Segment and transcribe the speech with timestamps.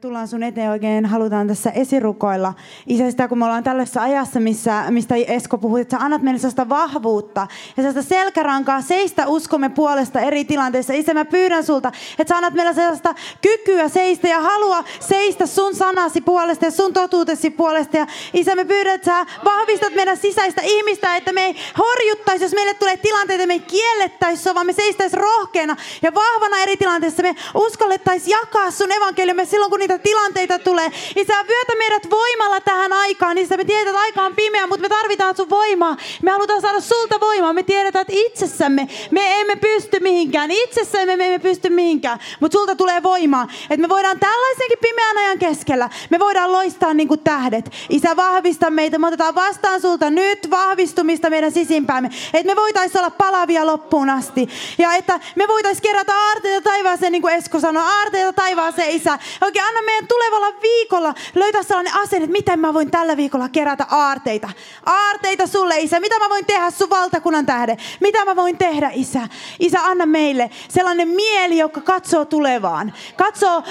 [0.00, 2.54] tullaan sun eteen oikein, halutaan tässä esirukoilla.
[2.86, 6.38] Isä, sitä kun me ollaan tällaisessa ajassa, missä, mistä Esko puhui, että sä annat meille
[6.38, 10.92] sellaista vahvuutta ja sellaista selkärankaa seistä uskomme puolesta eri tilanteissa.
[10.92, 15.74] Isä, mä pyydän sulta, että sä annat meille sellaista kykyä seistä ja halua seistä sun
[15.74, 17.96] sanasi puolesta ja sun totuutesi puolesta.
[17.96, 22.54] Ja Isä, me pyydän, että sä vahvistat meidän sisäistä ihmistä, että me ei horjuttaisi, jos
[22.54, 27.22] meille tulee tilanteita, me ei kiellettäisi, vaan me seistäisi rohkeana ja vahvana eri tilanteissa.
[27.22, 30.90] Me uskallettaisiin jakaa sun evankeliumme silloin, kun niitä tilanteita tulee.
[31.16, 33.38] Isä, vyötä meidät voimalla tähän aikaan.
[33.38, 35.96] Isä, me tiedetään, että aika on pimeä, mutta me tarvitaan sun voimaa.
[36.22, 37.52] Me halutaan saada sulta voimaa.
[37.52, 40.50] Me tiedetään, että itsessämme me emme pysty mihinkään.
[40.50, 42.18] Itsessämme me emme pysty mihinkään.
[42.40, 43.48] Mutta sulta tulee voimaa.
[43.70, 47.70] Että me voidaan tällaisenkin pimeän ajan keskellä, me voidaan loistaa niin kuin tähdet.
[47.88, 48.98] Isä, vahvista meitä.
[48.98, 52.10] Me otetaan vastaan sulta nyt vahvistumista meidän sisimpäämme.
[52.34, 54.48] Että me voitaisiin olla palavia loppuun asti.
[54.78, 59.18] Ja että me voitaisiin kerätä aarteita taivaaseen, niin kuin Esko sanoi, aarteita taivaaseen, Isä.
[59.42, 63.86] Oikein anna meidän tulevalla viikolla löytää sellainen asenne, että miten mä voin tällä viikolla kerätä
[63.90, 64.48] aarteita.
[64.86, 66.00] Aarteita sulle, Isä.
[66.00, 67.76] Mitä mä voin tehdä sun valtakunnan tähden?
[68.00, 69.28] Mitä mä voin tehdä, Isä?
[69.60, 72.92] Isä, anna meille sellainen mieli, joka katsoo tulevaan.
[73.16, 73.62] Katsoo,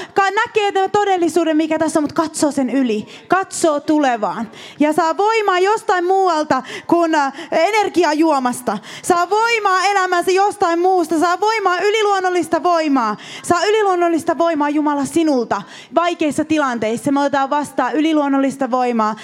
[0.45, 3.07] näkee tämän todellisuuden, mikä tässä on, mutta katsoo sen yli.
[3.27, 4.51] Katsoo tulevaan.
[4.79, 8.77] Ja saa voimaa jostain muualta kuin äh, energiajuomasta.
[9.01, 11.19] Saa voimaa elämänsä jostain muusta.
[11.19, 13.17] Saa voimaa, yliluonnollista voimaa.
[13.43, 15.61] Saa yliluonnollista voimaa Jumala sinulta
[15.97, 17.11] vaikeissa tilanteissa.
[17.11, 19.15] Me otetaan vastaan yliluonnollista voimaa.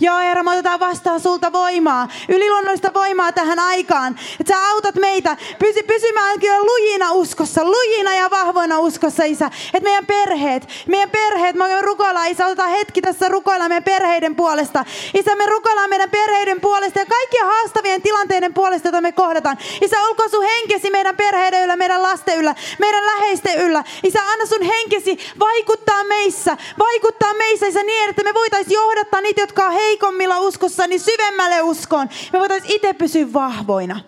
[0.00, 2.08] Joo, Herra, me otetaan vastaan sulta voimaa.
[2.28, 4.16] Yliluonnollista voimaa tähän aikaan.
[4.40, 7.64] Että sä autat meitä pysy, pysymään lujina uskossa.
[7.64, 9.46] Lujina ja vahvoina uskossa, Isä.
[9.46, 14.84] Että meidän perheet, meidän perheet, me rukoillaan, Isä, otetaan hetki tässä rukoillaan meidän perheiden puolesta.
[15.14, 19.58] Isä, me rukoillaan meidän perheiden puolesta ja kaikkien haastavien tilanteiden puolesta, joita me kohdataan.
[19.82, 23.84] Isä, olkoon sun henkesi meidän perheiden yllä, meidän lasten yllä, meidän läheisten yllä.
[24.04, 29.40] Isä, anna sun henkesi vaikuttaa meissä, vaikuttaa meissä, Isä, niin, että me voitaisiin johdattaa niitä,
[29.40, 32.08] jotka on heikommilla uskossa, niin syvemmälle uskoon.
[32.32, 34.00] Me voitaisiin itse pysyä vahvoina,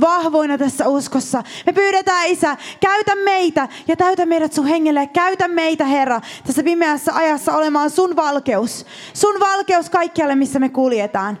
[0.00, 1.42] vahvoina tässä uskossa.
[1.66, 5.06] Me pyydetään, Isä, käytä meitä ja täytä meidät sun hengelle.
[5.06, 8.86] Käytä meitä, Herra, tässä pimeässä ajassa olemaan sun valkeus.
[9.14, 11.38] Sun valkeus kaikkialle, missä me kuljetaan.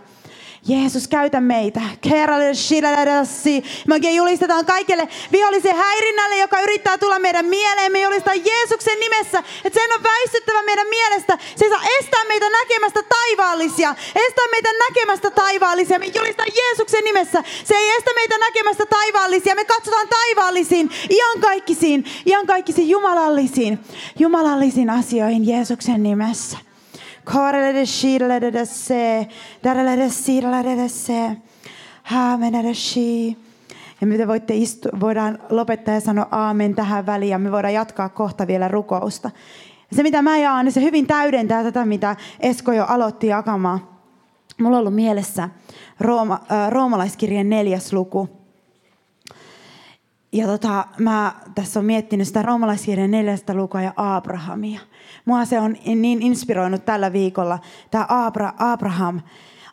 [0.68, 1.80] Jeesus, käytä meitä.
[3.86, 7.92] Me oikein julistetaan kaikille vihollisen häirinnälle, joka yrittää tulla meidän mieleen.
[7.92, 11.38] Me julistetaan Jeesuksen nimessä, että sen on väistyttävä meidän mielestä.
[11.56, 13.94] Se saa estää meitä näkemästä taivaallisia.
[14.26, 15.98] Estää meitä näkemästä taivaallisia.
[15.98, 17.42] Me julistetaan Jeesuksen nimessä.
[17.64, 19.54] Se ei estä meitä näkemästä taivaallisia.
[19.54, 23.78] Me katsotaan taivaallisiin, iankaikkisiin, iankaikkisiin jumalallisiin,
[24.18, 26.69] jumalallisiin asioihin Jeesuksen nimessä.
[27.24, 29.28] Korelede shirelede se,
[29.64, 31.36] darelede sirelede se,
[32.02, 33.36] haamenede shi.
[34.00, 38.08] Ja me voitte istu, voidaan lopettaa ja sanoa aamen tähän väliin ja me voidaan jatkaa
[38.08, 39.30] kohta vielä rukousta.
[39.92, 43.80] Se mitä mä jaan, niin se hyvin täydentää tätä, mitä Esko jo aloitti jakamaan.
[44.60, 45.48] Mulla on ollut mielessä
[46.00, 48.39] Rooma, äh, roomalaiskirjan neljäs luku.
[50.32, 54.80] Ja tota, mä tässä on miettinyt sitä roomalaiskirjan neljästä lukua ja Abrahamia.
[55.24, 57.58] Mua se on niin inspiroinut tällä viikolla,
[57.90, 59.20] tämä Abra, Abraham.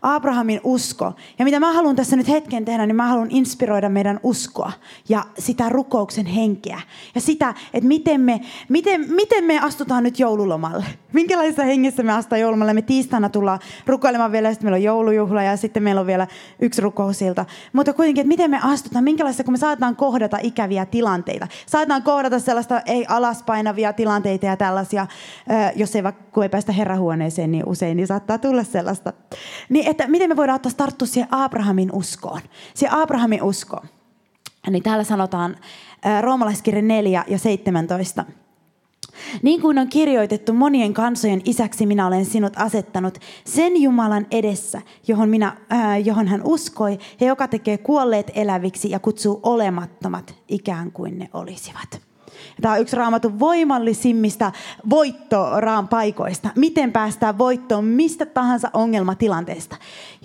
[0.01, 1.13] Abrahamin usko.
[1.39, 4.71] Ja mitä mä haluan tässä nyt hetken tehdä, niin mä haluan inspiroida meidän uskoa
[5.09, 6.81] ja sitä rukouksen henkeä.
[7.15, 10.85] Ja sitä, että miten me, miten, miten me astutaan nyt joululomalle.
[11.13, 12.73] Minkälaisessa hengessä me astutaan joululomalle.
[12.73, 16.27] Me tiistaina tullaan rukoilemaan vielä, sitten meillä on joulujuhla ja sitten meillä on vielä
[16.59, 17.45] yksi rukousilta.
[17.73, 21.47] Mutta kuitenkin, että miten me astutaan, minkälaista, kun me saataan kohdata ikäviä tilanteita.
[21.65, 25.07] Saataan kohdata sellaista ei alaspainavia tilanteita ja tällaisia,
[25.75, 29.13] jos ei vaikka kun ei päästä herrahuoneeseen niin usein, niin saattaa tulla sellaista.
[29.69, 32.41] Niin että miten me voidaan ottaa tarttua siihen Abrahamin uskoon.
[32.73, 33.87] Siihen Abrahamin uskoon.
[34.69, 35.55] Niin täällä sanotaan
[36.21, 38.25] roomalaiskirja 4 ja 17.
[39.41, 45.29] Niin kuin on kirjoitettu monien kansojen isäksi minä olen sinut asettanut sen Jumalan edessä, johon,
[45.29, 51.19] minä, äh, johon hän uskoi ja joka tekee kuolleet eläviksi ja kutsuu olemattomat ikään kuin
[51.19, 52.06] ne olisivat.
[52.61, 54.51] Tämä on yksi raamatun voimallisimmista
[54.89, 56.49] voittoraan paikoista.
[56.55, 59.75] Miten päästään voittoon mistä tahansa ongelmatilanteesta.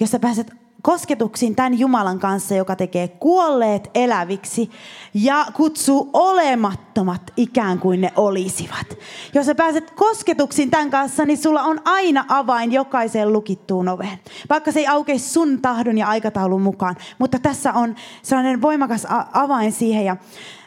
[0.00, 4.70] Jos sä pääset kosketuksiin tämän Jumalan kanssa, joka tekee kuolleet eläviksi
[5.14, 8.86] ja kutsuu olemattomat ikään kuin ne olisivat.
[9.34, 14.18] Jos sä pääset kosketuksiin tämän kanssa, niin sulla on aina avain jokaiseen lukittuun oveen.
[14.50, 19.72] Vaikka se ei aukea sun tahdon ja aikataulun mukaan, mutta tässä on sellainen voimakas avain
[19.72, 20.04] siihen.
[20.04, 20.16] Ja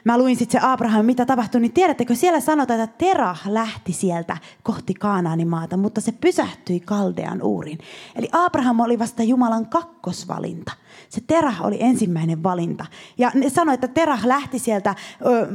[0.06, 4.38] mä luin sitten se Abraham, mitä tapahtui, niin tiedättekö, siellä sanotaan, että Terah lähti sieltä
[4.64, 7.78] kohti Kaanaanin maata, mutta se pysähtyi Kaldean uurin.
[8.16, 10.72] Eli Abraham oli vasta Jumalan kakkosvalinta.
[11.10, 12.86] Se Terah oli ensimmäinen valinta.
[13.18, 14.96] Ja ne sanoi, että Terah lähti sieltä
[15.26, 15.48] ö,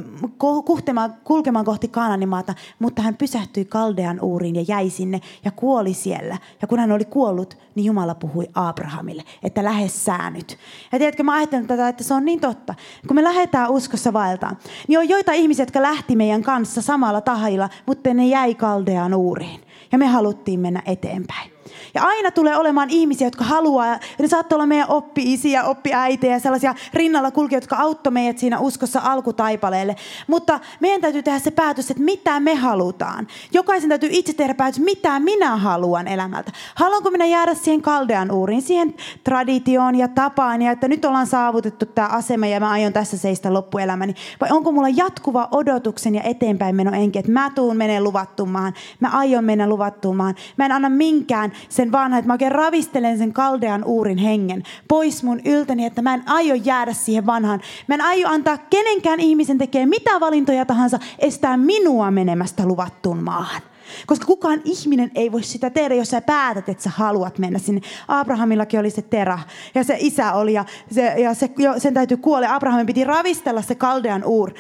[0.65, 6.39] kuhtemaan, kulkemaan kohti Kaananimaata, mutta hän pysähtyi Kaldean uuriin ja jäi sinne ja kuoli siellä.
[6.63, 10.59] Ja kun hän oli kuollut, niin Jumala puhui Abrahamille, että lähde sää nyt.
[10.93, 12.75] Ja tiedätkö, mä ajattelen tätä, että se on niin totta.
[13.07, 14.57] Kun me lähdetään uskossa vaeltaan,
[14.89, 19.61] niin on joita ihmisiä, jotka lähti meidän kanssa samalla tahilla, mutta ne jäi Kaldean uuriin.
[19.93, 21.60] Ja me haluttiin mennä eteenpäin.
[21.95, 26.75] Ja aina tulee olemaan ihmisiä, jotka haluaa, ja ne saattaa olla meidän oppi-isiä, oppi-äitejä, sellaisia
[26.95, 29.97] rinnalla kulkijoita, jotka auttoi meidät siinä uskossa alkutaipaleelle.
[30.27, 33.27] Mutta meidän täytyy tehdä se päätös, että mitä me halutaan.
[33.53, 36.53] Jokaisen täytyy itse tehdä päätös, mitä minä haluan elämältä.
[36.75, 38.95] Haluanko minä jäädä siihen kaldean uuriin, siihen
[39.25, 43.53] traditioon ja tapaan, ja että nyt ollaan saavutettu tämä asema ja mä aion tässä seistä
[43.53, 44.15] loppuelämäni.
[44.41, 48.75] Vai onko mulla jatkuva odotuksen ja eteenpäin meno enki, että mä tuun menee luvattuun maahan,
[49.01, 50.35] mä aion mennä luvattuun maahan.
[50.57, 55.23] Mä en anna minkään sen vanha, että mä oikein ravistelen sen kaldean uurin hengen pois
[55.23, 57.61] mun yltäni, että mä en aio jäädä siihen vanhaan.
[57.87, 63.70] Mä en aio antaa kenenkään ihmisen tekee mitä valintoja tahansa, estää minua menemästä luvattuun maahan.
[64.07, 67.81] Koska kukaan ihminen ei voi sitä tehdä, jos sä päätät, että sä haluat mennä sinne.
[68.09, 69.39] Abrahamillakin oli se terä
[69.75, 72.55] ja se isä oli ja, se, ja se, sen täytyy kuolla.
[72.55, 74.53] Abrahamin piti ravistella se kaldean uur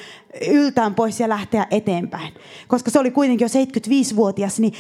[0.51, 2.35] yltään pois ja lähteä eteenpäin.
[2.69, 4.73] Koska se oli kuitenkin jo 75-vuotias, niin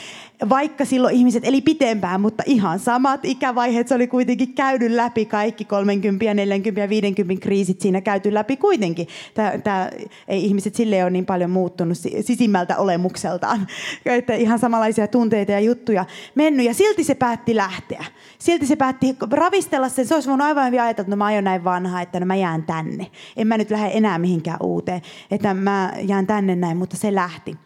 [0.48, 5.64] vaikka silloin ihmiset eli pitempään, mutta ihan samat ikävaiheet, se oli kuitenkin käynyt läpi kaikki
[5.64, 9.08] 30, 40 ja 50 kriisit siinä käyty läpi kuitenkin.
[9.34, 9.90] Tää, tää,
[10.28, 13.66] ei ihmiset sille ole niin paljon muuttunut sisimmältä olemukseltaan.
[14.06, 16.04] Että ihan samanlaisia tunteita ja juttuja
[16.34, 18.04] mennyt ja silti se päätti lähteä.
[18.38, 20.06] Silti se päätti ravistella sen.
[20.06, 22.36] Se olisi voinut aivan hyvin ajatella, että no mä aion näin vanha, että no mä
[22.36, 23.06] jään tänne.
[23.36, 27.56] En mä nyt lähde enää mihinkään uuteen, että mä jään tänne näin, mutta se lähti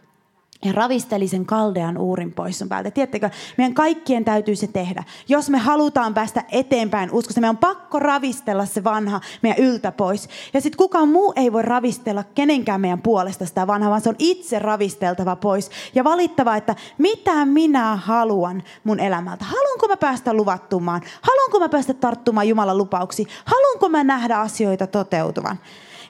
[0.65, 2.91] ja ravisteli sen kaldean uurin pois sun päältä.
[2.91, 5.05] Tiedättekö, meidän kaikkien täytyy se tehdä.
[5.29, 10.29] Jos me halutaan päästä eteenpäin uskossa, meidän on pakko ravistella se vanha meidän yltä pois.
[10.55, 14.17] Ja sitten kukaan muu ei voi ravistella kenenkään meidän puolesta sitä vanhaa, vaan se on
[14.19, 15.71] itse ravisteltava pois.
[15.95, 19.45] Ja valittava, että mitä minä haluan mun elämältä.
[19.45, 21.03] Haluanko mä päästä luvattumaan?
[21.21, 23.29] Haluanko mä päästä tarttumaan Jumalan lupauksiin?
[23.45, 25.59] Haluanko mä nähdä asioita toteutuvan?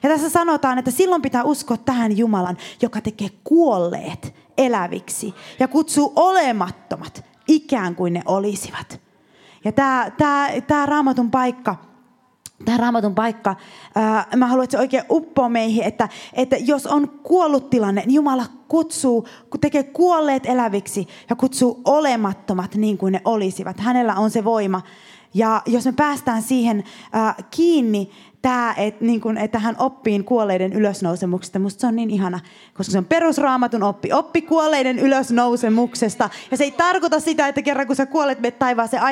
[0.03, 6.13] Ja tässä sanotaan, että silloin pitää uskoa tähän Jumalan, joka tekee kuolleet eläviksi ja kutsuu
[6.15, 9.01] olemattomat ikään kuin ne olisivat.
[9.65, 11.75] Ja tämä, tämä, tämä raamatun paikka,
[12.65, 13.55] tämä raamatun paikka,
[13.95, 18.15] ää, mä haluan, että se oikein uppoo meihin, että, että jos on kuollut tilanne, niin
[18.15, 19.27] Jumala kutsuu,
[19.61, 23.79] tekee kuolleet eläviksi ja kutsuu olemattomat niin kuin ne olisivat.
[23.79, 24.81] Hänellä on se voima.
[25.33, 28.11] Ja jos me päästään siihen ää, kiinni,
[28.45, 31.59] tämä, että, niin kun, että hän oppii kuolleiden ylösnousemuksesta.
[31.59, 32.39] Musta se on niin ihana,
[32.73, 34.13] koska se on perusraamatun oppi.
[34.13, 36.29] Oppi kuolleiden ylösnousemuksesta.
[36.51, 39.03] Ja se ei tarkoita sitä, että kerran kun sä kuolet, menet taivaaseen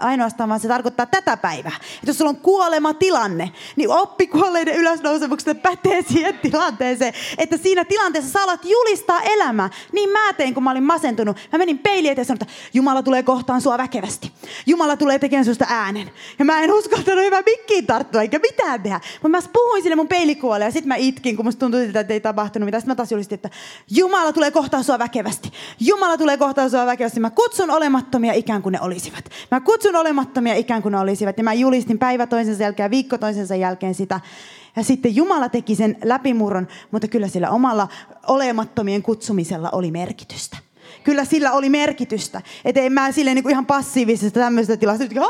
[0.00, 1.72] ainoastaan, vaan se tarkoittaa tätä päivää.
[1.76, 7.14] Että jos sulla on kuolema tilanne, niin oppi kuolleiden ylösnousemuksesta pätee siihen tilanteeseen.
[7.38, 9.70] Että siinä tilanteessa sä alat julistaa elämää.
[9.92, 11.36] Niin mä tein, kun mä olin masentunut.
[11.52, 14.32] Mä menin peiliin eteen ja sanoin, että Jumala tulee kohtaan sua väkevästi.
[14.66, 16.10] Jumala tulee tekemään susta äänen.
[16.38, 19.00] Ja mä en uskaltanut hyvä mikkiin tarttua, eikä mitään tehdä.
[19.22, 22.14] Mutta mä puhuin sinne mun peilikuolle ja sitten mä itkin, kun musta tuntui siltä, että
[22.14, 22.80] ei tapahtunut mitään.
[22.80, 23.50] Sitten mä taas julistin, että
[23.90, 25.52] Jumala tulee kohtaa sua väkevästi.
[25.80, 27.20] Jumala tulee kohtaa sua väkevästi.
[27.20, 29.24] Mä kutsun olemattomia ikään kuin ne olisivat.
[29.50, 31.38] Mä kutsun olemattomia ikään kuin ne olisivat.
[31.38, 34.20] Ja mä julistin päivä toisensa jälkeen viikko toisensa jälkeen sitä.
[34.76, 37.88] Ja sitten Jumala teki sen läpimurron, mutta kyllä sillä omalla
[38.26, 40.65] olemattomien kutsumisella oli merkitystä
[41.06, 42.42] kyllä sillä oli merkitystä.
[42.64, 45.20] Että en mä silleen niin kuin ihan passiivisesta tämmöisestä tilasta, että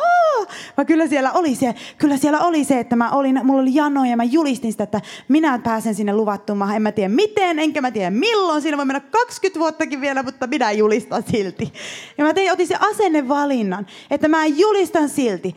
[0.76, 4.04] vaan kyllä siellä oli se, kyllä siellä oli se, että mä olin, mulla oli jano
[4.04, 6.76] ja mä julistin sitä, että minä pääsen sinne luvattuun maahan.
[6.76, 8.62] En mä tiedä miten, enkä mä tiedä milloin.
[8.62, 11.72] Siinä voi mennä 20 vuottakin vielä, mutta minä julistan silti.
[12.18, 15.54] Ja mä tein, otin se asennevalinnan, että mä julistan silti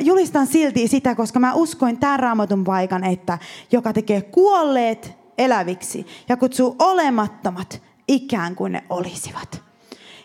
[0.00, 3.38] julistan silti sitä, koska mä uskoin tämän raamatun paikan, että
[3.72, 9.62] joka tekee kuolleet eläviksi ja kutsuu olemattomat ikään kuin ne olisivat.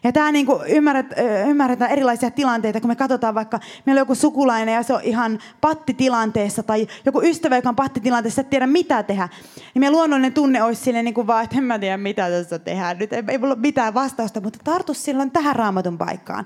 [0.03, 1.13] Ja tämä niin kuin ymmärrät,
[1.47, 5.39] ymmärretään erilaisia tilanteita, kun me katsotaan vaikka, meillä on joku sukulainen ja se on ihan
[5.61, 9.29] pattitilanteessa, tai joku ystävä, joka on pattitilanteessa, et tiedä mitä tehdä.
[9.55, 12.59] Niin meidän luonnollinen tunne olisi sille niin kuin vaan, että en mä tiedä mitä tässä
[12.59, 12.97] tehdään.
[12.97, 16.45] Nyt ei, ei ole mitään vastausta, mutta tartu silloin tähän raamatun paikkaan.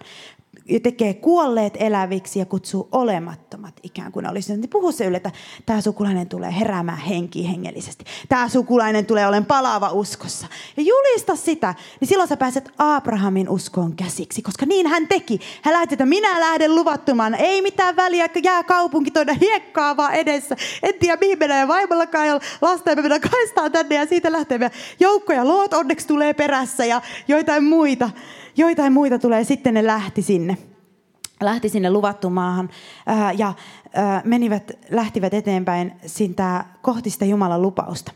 [0.84, 4.58] Tekee kuolleet eläviksi ja kutsuu olemattomat ikään kuin olisi.
[4.58, 5.32] Niin puhu se ylle, että
[5.66, 8.06] tämä sukulainen tulee heräämään henkiin hengellisesti.
[8.30, 10.48] Tämä sukulainen tulee olen palaava uskossa.
[10.78, 15.40] Ja julista sitä, niin silloin sä pääset Abrahamin uskoon käsiksi, koska niin hän teki.
[15.62, 17.36] Hän lähti, että minä lähden luvattumaan.
[17.36, 20.56] Ei mitään väliä, jää kaupunki tuonne hiekkaa vaan edessä.
[20.84, 24.32] En tiedä mihin mennään ja vaimollakaan ei ole lasta ja me kaistaan tänne ja siitä
[24.32, 25.48] lähtee joukkoja.
[25.48, 28.10] Loot onneksi tulee perässä ja joitain muita
[28.58, 30.58] joitain muita tulee, sitten ne lähti sinne.
[31.42, 32.70] Lähti sinne luvattu maahan
[33.06, 33.54] ää, ja
[33.94, 38.12] ää, menivät, lähtivät eteenpäin sitä, kohti sitä Jumalan lupausta.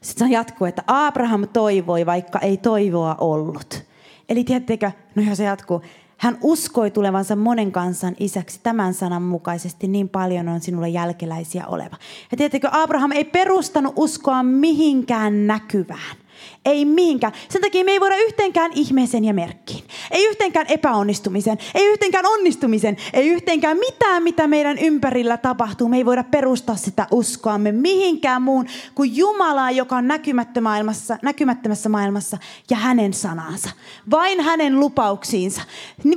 [0.00, 3.84] Sitten se jatkuu, että Abraham toivoi, vaikka ei toivoa ollut.
[4.28, 5.82] Eli tiedättekö, no jos se jatkuu,
[6.16, 11.96] hän uskoi tulevansa monen kansan isäksi tämän sanan mukaisesti, niin paljon on sinulle jälkeläisiä oleva.
[12.30, 16.16] Ja tiedättekö, Abraham ei perustanut uskoa mihinkään näkyvään.
[16.64, 17.32] Ei mihinkään.
[17.48, 19.84] Sen takia me ei voida yhteenkään ihmeeseen ja merkkiin.
[20.10, 21.58] Ei yhteenkään epäonnistumisen.
[21.74, 22.96] Ei yhteenkään onnistumisen.
[23.12, 25.88] Ei yhteenkään mitään, mitä meidän ympärillä tapahtuu.
[25.88, 30.08] Me ei voida perustaa sitä uskoamme mihinkään muun kuin Jumalaa, joka on
[30.60, 32.38] maailmassa, näkymättömässä maailmassa
[32.70, 33.70] ja hänen sanansa.
[34.10, 35.62] Vain hänen lupauksiinsa.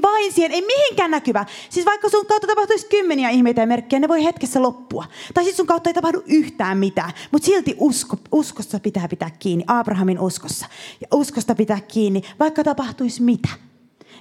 [0.02, 0.52] Vain siihen.
[0.52, 1.46] Ei mihinkään näkyvä.
[1.70, 5.06] Siis vaikka sun kautta tapahtuisi kymmeniä ihmeitä ja merkkejä, ne voi hetkessä loppua.
[5.34, 7.12] Tai siis sun kautta ei tapahdu yhtään mitään.
[7.32, 9.64] Mutta silti usko, uskossa pitää pitää kiinni.
[10.12, 10.66] Abrahamin uskossa.
[11.02, 13.50] Ja uskosta pitää kiinni, vaikka tapahtuisi mitä.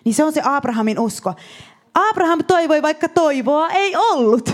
[0.04, 1.34] Niin se on se Abrahamin usko.
[1.94, 4.50] Abraham toivoi, vaikka toivoa ei ollut.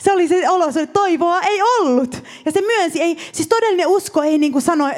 [0.00, 2.22] Se oli se olo, se toivoa ei ollut.
[2.44, 4.88] Ja se myönsi, ei, siis todellinen usko ei niin kuin sano,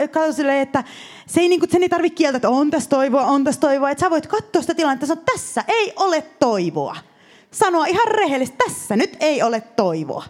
[0.61, 0.85] että
[1.26, 3.90] se ei, niin kuin, sen ei tarvitse kieltä, että on tässä toivoa, on tässä toivoa.
[3.90, 6.96] Että sä voit katsoa sitä tilannetta, että tässä ei ole toivoa.
[7.50, 10.25] Sanoa ihan rehellisesti, tässä nyt ei ole toivoa.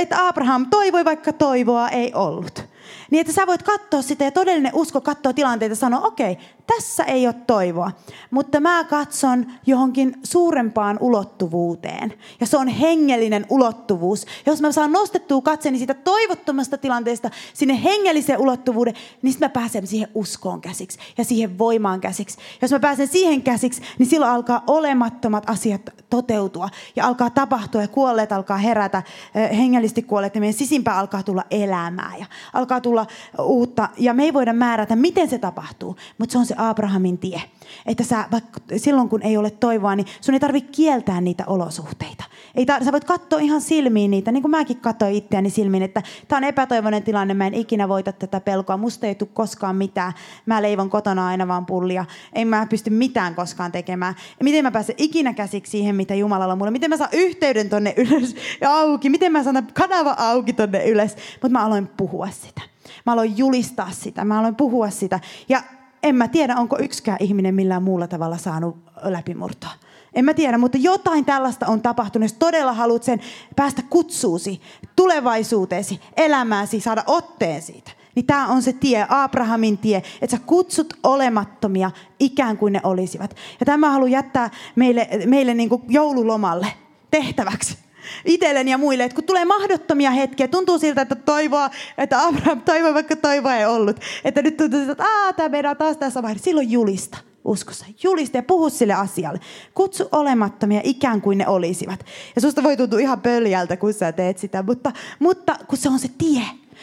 [0.00, 2.69] Että Abraham toivoi, vaikka toivoa ei ollut.
[3.10, 6.44] Niin että sä voit katsoa sitä ja todellinen usko katsoo tilanteita ja sanoa, okei, okay,
[6.76, 7.90] tässä ei ole toivoa,
[8.30, 12.14] mutta mä katson johonkin suurempaan ulottuvuuteen.
[12.40, 14.26] Ja se on hengellinen ulottuvuus.
[14.46, 19.86] Jos mä saan nostettua katseeni siitä toivottomasta tilanteesta sinne hengelliseen ulottuvuuden, niin sitten mä pääsen
[19.86, 22.38] siihen uskoon käsiksi ja siihen voimaan käsiksi.
[22.62, 27.88] Jos mä pääsen siihen käsiksi, niin silloin alkaa olemattomat asiat toteutua ja alkaa tapahtua ja
[27.88, 29.02] kuolleet alkaa herätä,
[29.34, 33.06] hengellisesti kuolleet ja meidän sisimpään alkaa tulla elämää ja alkaa tulla
[33.38, 33.88] uutta.
[33.98, 37.42] Ja me ei voida määrätä, miten se tapahtuu, mutta se on se Abrahamin tie.
[37.86, 42.24] Että sä, vaikka silloin kun ei ole toivoa, niin sun ei tarvitse kieltää niitä olosuhteita.
[42.54, 46.02] Ei tar- sä voit katsoa ihan silmiin niitä, niin kuin mäkin katsoin itseäni silmiin, että
[46.28, 50.12] tämä on epätoivoinen tilanne, mä en ikinä voita tätä pelkoa, musta ei tule koskaan mitään.
[50.46, 54.14] Mä leivon kotona aina vaan pullia, en mä pysty mitään koskaan tekemään.
[54.38, 57.68] Ja miten mä pääsen ikinä käsiksi siihen, mitä Jumalalla on mulle, miten mä saan yhteyden
[57.68, 61.16] tonne ylös ja auki, miten mä saan kanava auki tonne ylös.
[61.32, 62.60] Mutta mä aloin puhua sitä.
[63.06, 65.20] Mä aloin julistaa sitä, mä aloin puhua sitä.
[65.48, 65.62] Ja
[66.02, 69.70] en mä tiedä, onko yksikään ihminen millään muulla tavalla saanut läpimurtoa.
[70.14, 72.24] En mä tiedä, mutta jotain tällaista on tapahtunut.
[72.24, 73.20] Jos todella haluat sen
[73.56, 74.60] päästä kutsuusi,
[74.96, 80.94] tulevaisuuteesi, elämääsi, saada otteen siitä, niin tämä on se tie, Abrahamin tie, että sä kutsut
[81.02, 81.90] olemattomia
[82.20, 83.36] ikään kuin ne olisivat.
[83.60, 86.66] Ja tämä haluan jättää meille, meille niin kuin joululomalle
[87.10, 87.78] tehtäväksi
[88.24, 92.94] itselleni ja muille, että kun tulee mahdottomia hetkiä, tuntuu siltä, että toivoa, että Abraham toivoi,
[92.94, 94.00] vaikka toivoa ei ollut.
[94.24, 96.44] Että nyt tuntuu siltä, että Aa, tämä meidän taas tässä vaiheessa.
[96.44, 97.86] Silloin julista uskossa.
[98.02, 99.40] Julista ja puhu sille asialle.
[99.74, 102.04] Kutsu olemattomia ikään kuin ne olisivat.
[102.34, 105.98] Ja susta voi tuntua ihan pöljältä, kun sä teet sitä, mutta, mutta kun se on
[105.98, 106.42] se tie.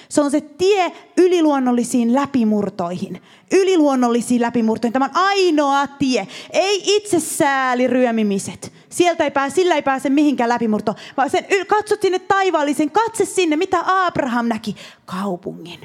[0.09, 3.21] Se on se tie yliluonnollisiin läpimurtoihin.
[3.51, 4.93] Yliluonnollisiin läpimurtoihin.
[4.93, 6.27] Tämä on ainoa tie.
[6.51, 8.73] Ei itse sääli ryömimiset.
[8.89, 13.55] Sieltä ei pääse, sillä ei pääse mihinkään läpimurto, vaan sen, katsot sinne taivaallisen, katse sinne,
[13.55, 15.79] mitä Abraham näki, kaupungin.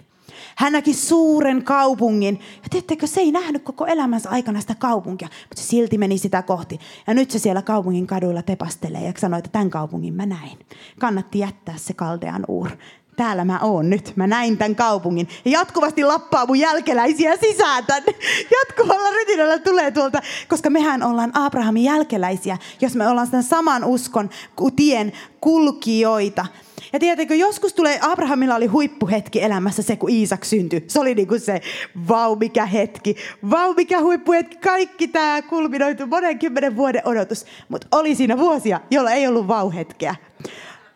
[0.57, 2.41] Hän näki suuren kaupungin.
[2.62, 6.43] Ja tiedättekö, se ei nähnyt koko elämänsä aikana sitä kaupunkia, mutta se silti meni sitä
[6.43, 6.79] kohti.
[7.07, 10.59] Ja nyt se siellä kaupungin kaduilla tepastelee ja sanoi, että tämän kaupungin mä näin.
[10.99, 12.71] Kannatti jättää se kaldean uur
[13.16, 15.28] täällä mä oon nyt, mä näin tämän kaupungin.
[15.45, 18.14] Ja jatkuvasti lappaa mun jälkeläisiä sisään tänne.
[18.50, 24.31] Jatkuvalla rytinällä tulee tuolta, koska mehän ollaan Abrahamin jälkeläisiä, jos me ollaan sen saman uskon
[24.76, 26.47] tien kulkijoita.
[26.92, 30.85] Ja tiedätkö, joskus tulee, Abrahamilla oli huippuhetki elämässä se, kun Iisak syntyi.
[30.87, 31.61] Se oli niin kuin se,
[32.09, 33.16] vau mikä hetki,
[33.50, 34.57] vau mikä huippuhetki.
[34.57, 37.45] Kaikki tämä kulminoitu monen kymmenen vuoden odotus.
[37.69, 40.14] Mutta oli siinä vuosia, jolla ei ollut vauhetkeä.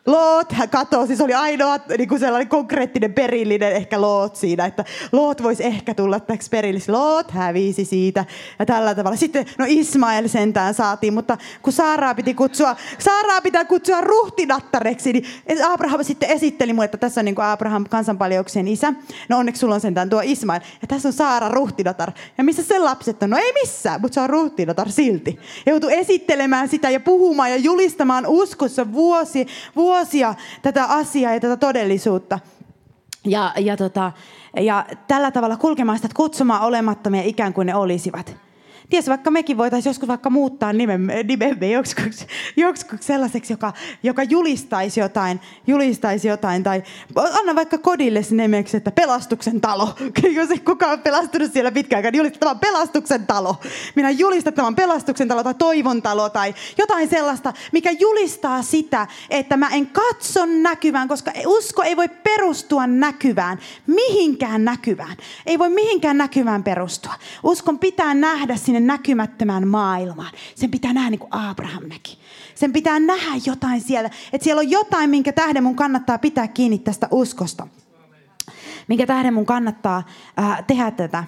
[0.07, 0.69] Loot hän
[1.17, 5.95] se oli ainoa niin kuin sellainen konkreettinen perillinen ehkä Loot siinä, että Loot voisi ehkä
[5.95, 6.93] tulla täksi perillisi.
[6.93, 8.25] Loot hävisi siitä
[8.59, 9.17] ja tällä tavalla.
[9.17, 15.25] Sitten, no Ismael sentään saatiin, mutta kun Saaraa piti kutsua, Saaraa pitää kutsua ruhtinattareksi, niin
[15.65, 18.93] Abraham sitten esitteli mulle, että tässä on niin kuin Abraham kansanpaljouksien isä.
[19.29, 20.61] No onneksi sulla on sentään tuo Ismael.
[20.83, 22.13] Ja tässä on Saara ruhtinatar.
[22.39, 23.31] Ja missä sen lapset on?
[23.31, 25.39] No ei missään, mutta se on ruhtinatar silti.
[25.67, 29.47] Joutui esittelemään sitä ja puhumaan ja julistamaan uskossa vuosi,
[29.77, 32.39] vuosi vuosia tätä asiaa ja tätä todellisuutta.
[33.25, 34.13] Ja, ja, tota,
[34.61, 38.46] ja tällä tavalla kulkemaan sitä kutsumaan olemattomia ikään kuin ne olisivat.
[38.91, 42.27] Ties vaikka mekin voitaisiin joskus vaikka muuttaa nimemme, nimemme joskus,
[42.57, 46.63] joskus sellaiseksi, joka, joka julistaisi jotain, julistaisi jotain.
[46.63, 46.83] Tai
[47.41, 49.95] anna vaikka kodille nimeksi, että pelastuksen talo.
[50.37, 53.57] Jos ei kukaan ole pelastunut siellä pitkään niin julistettavan pelastuksen talo.
[53.97, 59.69] Minä julistettavan pelastuksen talo tai toivon talo tai jotain sellaista, mikä julistaa sitä, että mä
[59.69, 65.17] en katso näkyvään, koska usko ei voi perustua näkyvään, mihinkään näkyvään.
[65.47, 67.15] Ei voi mihinkään näkyvään perustua.
[67.43, 70.33] Uskon pitää nähdä sinne sinne näkymättömään maailmaan.
[70.55, 72.19] Sen pitää nähdä niin kuin Abraham näki.
[72.55, 74.11] Sen pitää nähdä jotain siellä.
[74.33, 77.67] Että siellä on jotain, minkä tähden mun kannattaa pitää kiinni tästä uskosta.
[78.89, 80.03] Minkä tähden mun kannattaa
[80.39, 81.25] äh, tehdä tätä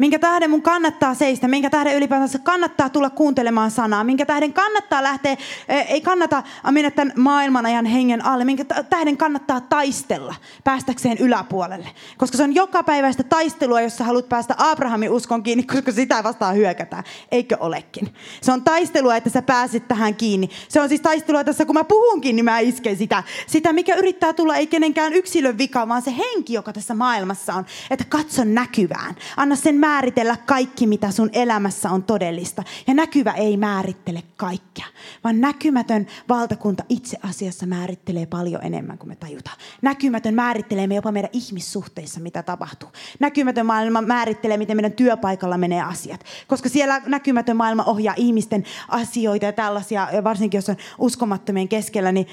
[0.00, 5.02] minkä tähden mun kannattaa seistä, minkä tähden ylipäätänsä kannattaa tulla kuuntelemaan sanaa, minkä tähden kannattaa
[5.02, 5.36] lähteä,
[5.68, 11.88] e, ei kannata mennä tämän maailman ajan hengen alle, minkä tähden kannattaa taistella päästäkseen yläpuolelle.
[12.18, 16.24] Koska se on joka päiväistä taistelua, jos sä haluat päästä Abrahamin uskon kiinni, koska sitä
[16.24, 17.04] vastaan hyökätään.
[17.32, 18.14] Eikö olekin?
[18.40, 20.50] Se on taistelua, että sä pääsit tähän kiinni.
[20.68, 23.22] Se on siis taistelua tässä, kun mä puhunkin, niin mä isken sitä.
[23.46, 27.66] Sitä, mikä yrittää tulla, ei kenenkään yksilön vika, vaan se henki, joka tässä maailmassa on.
[27.90, 29.14] Että katso näkyvään.
[29.36, 32.62] Anna sen mä määritellä kaikki, mitä sun elämässä on todellista.
[32.86, 34.86] Ja näkyvä ei määrittele kaikkea,
[35.24, 39.56] vaan näkymätön valtakunta itse asiassa määrittelee paljon enemmän kuin me tajutaan.
[39.82, 42.88] Näkymätön määrittelee me jopa meidän ihmissuhteissa, mitä tapahtuu.
[43.20, 46.24] Näkymätön maailma määrittelee, miten meidän työpaikalla menee asiat.
[46.46, 52.26] Koska siellä näkymätön maailma ohjaa ihmisten asioita ja tällaisia, varsinkin jos on uskomattomien keskellä, niin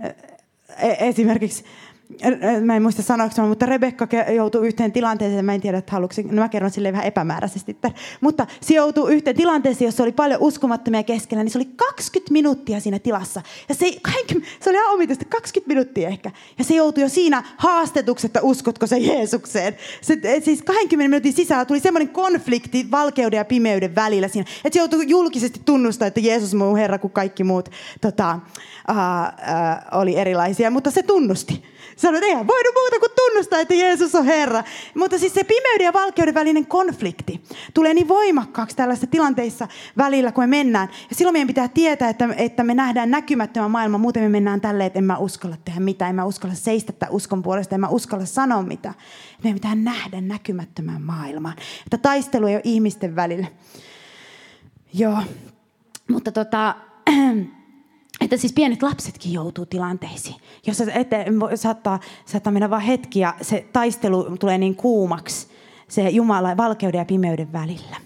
[0.00, 1.64] e, esimerkiksi
[2.64, 6.42] mä en muista sanoiksi, mutta Rebekka joutui yhteen tilanteeseen, mä en tiedä, että haluatko, no
[6.42, 7.76] mä kerron sille vähän epämääräisesti,
[8.20, 12.80] mutta se joutui yhteen tilanteeseen, jossa oli paljon uskomattomia keskellä, niin se oli 20 minuuttia
[12.80, 13.42] siinä tilassa.
[13.68, 13.92] Ja se,
[14.60, 16.30] se oli ihan omituista, 20 minuuttia ehkä.
[16.58, 19.76] Ja se joutui jo siinä haastetuksi, että uskotko se Jeesukseen.
[20.00, 24.78] Se, siis 20 minuutin sisällä tuli semmoinen konflikti valkeuden ja pimeyden välillä siinä, että se
[24.78, 27.68] joutui julkisesti tunnustaa, että Jeesus muu Herra kuin kaikki muut
[28.00, 28.38] tota,
[28.90, 31.62] uh, uh, oli erilaisia, mutta se tunnusti.
[32.00, 34.64] Sanoit, että eihän voinut muuta kuin tunnustaa, että Jeesus on Herra.
[34.94, 37.40] Mutta siis se pimeyden ja valkeuden välinen konflikti
[37.74, 40.88] tulee niin voimakkaaksi tällaisissa tilanteissa välillä, kun me mennään.
[41.10, 43.98] Ja silloin meidän pitää tietää, että, että me nähdään näkymättömän maailma.
[43.98, 47.14] Muuten me mennään tälleen, että en mä uskalla tehdä mitään, en mä uskalla seistä tämän
[47.14, 48.94] uskon puolesta, en mä uskalla sanoa mitään.
[49.42, 51.54] Meidän pitää nähdä näkymättömän maailman.
[51.86, 53.46] Että taistelu ei ole ihmisten välillä.
[54.94, 55.18] Joo,
[56.08, 56.74] mutta tota,
[58.20, 63.66] että siis pienet lapsetkin joutuu tilanteisiin, jossa ette, saattaa, saattaa mennä vain hetki ja se
[63.72, 65.48] taistelu tulee niin kuumaksi,
[65.88, 67.96] se Jumala valkeuden ja pimeyden välillä.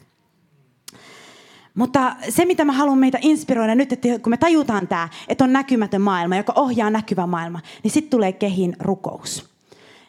[1.75, 5.53] Mutta se, mitä mä haluan meitä inspiroida nyt, että kun me tajutaan tämä, että on
[5.53, 9.55] näkymätön maailma, joka ohjaa näkyvä maailma, niin sitten tulee kehin rukous.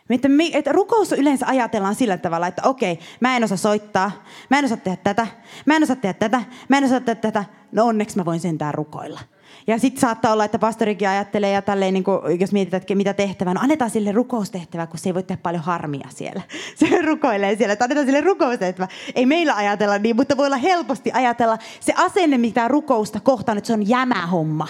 [0.10, 4.12] Että, että rukous yleensä ajatellaan sillä tavalla, että okei, mä en osaa soittaa,
[4.50, 5.28] mä en osaa tehdä tätä,
[5.66, 7.46] mä en osaa tehdä tätä, mä en osaa tehdä tätä.
[7.72, 9.20] No onneksi mä voin sentään rukoilla.
[9.68, 13.14] Ja sitten saattaa olla, että pastorikin ajattelee ja tälleen, niin kuin, jos mietitään, että mitä
[13.14, 16.42] tehtävää, no annetaan sille rukoustehtävä, kun se ei voi tehdä paljon harmia siellä.
[16.76, 18.88] Se rukoilee siellä, että annetaan sille rukoustehtävä.
[19.16, 23.68] Ei meillä ajatella niin, mutta voi olla helposti ajatella se asenne, mitä rukousta kohtaan, että
[23.68, 24.68] se on jämä homma.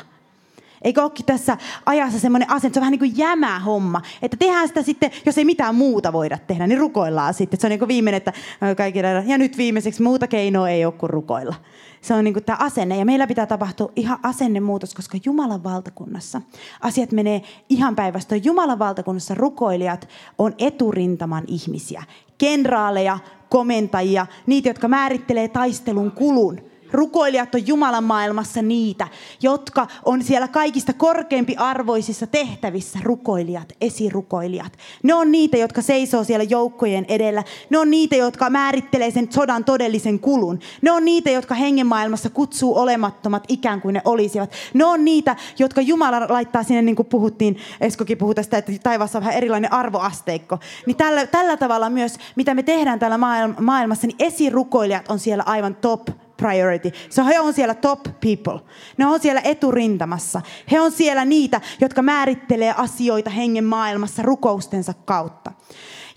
[0.81, 4.01] Eikö olekin tässä ajassa semmoinen asenne, että se on vähän niin kuin jämä homma.
[4.21, 7.59] Että tehdään sitä sitten, jos ei mitään muuta voida tehdä, niin rukoillaan sitten.
[7.59, 8.33] Se on niin kuin viimeinen, että
[8.77, 11.55] kaikille, ja nyt viimeiseksi muuta keinoa ei ole kuin rukoilla.
[12.01, 12.97] Se on niin kuin tämä asenne.
[12.97, 16.41] Ja meillä pitää tapahtua ihan asennemuutos, koska Jumalan valtakunnassa
[16.81, 18.35] asiat menee ihan päivästä.
[18.35, 20.07] Jumalan valtakunnassa rukoilijat
[20.37, 22.03] on eturintaman ihmisiä.
[22.37, 26.61] Kenraaleja, komentajia, niitä, jotka määrittelee taistelun kulun
[26.95, 29.07] Rukoilijat on Jumalan maailmassa niitä,
[29.41, 34.77] jotka on siellä kaikista korkeampi arvoisissa tehtävissä rukoilijat, esirukoilijat.
[35.03, 37.43] Ne on niitä, jotka seisoo siellä joukkojen edellä.
[37.69, 40.59] Ne on niitä, jotka määrittelee sen sodan todellisen kulun.
[40.81, 44.51] Ne on niitä, jotka hengen maailmassa kutsuu olemattomat ikään kuin ne olisivat.
[44.73, 49.17] Ne on niitä, jotka Jumala laittaa sinne, niin kuin puhuttiin, Eskokin puhui tästä, että taivaassa
[49.17, 50.59] on vähän erilainen arvoasteikko.
[50.85, 53.17] Niin tällä, tällä tavalla myös, mitä me tehdään täällä
[53.59, 56.91] maailmassa, niin esirukoilijat on siellä aivan top priority.
[57.09, 58.59] So he on siellä top people.
[58.97, 60.41] Ne on siellä eturintamassa.
[60.71, 65.51] He on siellä niitä, jotka määrittelee asioita hengen maailmassa rukoustensa kautta.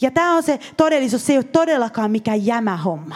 [0.00, 3.14] Ja tämä on se todellisuus, se ei ole todellakaan mikään jämä homma